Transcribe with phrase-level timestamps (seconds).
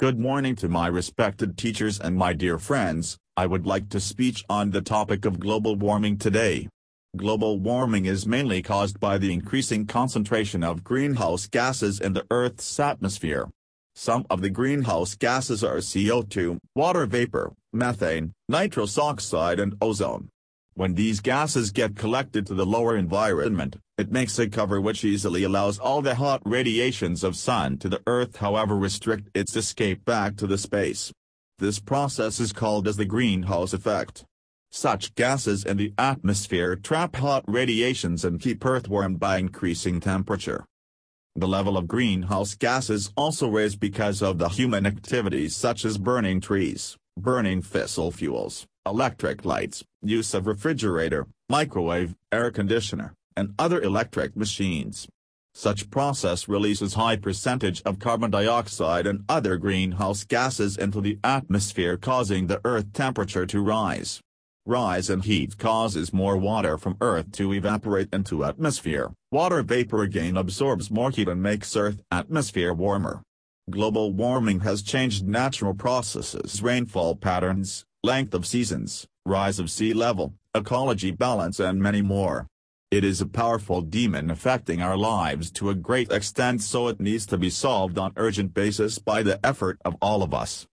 [0.00, 4.42] Good morning to my respected teachers and my dear friends, I would like to speech
[4.48, 6.70] on the topic of global warming today.
[7.18, 12.80] Global warming is mainly caused by the increasing concentration of greenhouse gases in the Earth's
[12.80, 13.50] atmosphere.
[13.94, 20.30] Some of the greenhouse gases are CO2, water vapor, methane, nitrous oxide and ozone.
[20.80, 25.44] When these gases get collected to the lower environment, it makes a cover which easily
[25.44, 30.36] allows all the hot radiations of sun to the earth however restrict its escape back
[30.36, 31.12] to the space.
[31.58, 34.24] This process is called as the greenhouse effect.
[34.70, 40.64] Such gases in the atmosphere trap hot radiations and keep earth warm by increasing temperature.
[41.36, 46.40] The level of greenhouse gases also raised because of the human activities such as burning
[46.40, 54.36] trees, burning fossil fuels, electric lights, use of refrigerator, microwave, air conditioner, and other electric
[54.36, 55.08] machines.
[55.54, 61.96] Such process releases high percentage of carbon dioxide and other greenhouse gases into the atmosphere
[61.96, 64.20] causing the earth temperature to rise.
[64.66, 69.10] Rise in heat causes more water from earth to evaporate into atmosphere.
[69.32, 73.22] Water vapor again absorbs more heat and makes earth atmosphere warmer.
[73.70, 80.34] Global warming has changed natural processes rainfall patterns, length of seasons, rise of sea level,
[80.54, 82.46] ecology balance and many more.
[82.90, 87.26] It is a powerful demon affecting our lives to a great extent so it needs
[87.26, 90.66] to be solved on urgent basis by the effort of all of us.